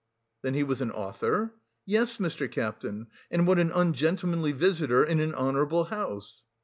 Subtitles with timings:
[0.41, 1.53] '""Then he was an author?"
[1.85, 2.51] "Yes, Mr.
[2.51, 6.41] Captain, and what an ungentlemanly visitor in an honourable house...."